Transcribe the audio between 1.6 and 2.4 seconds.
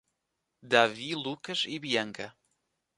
e Bianca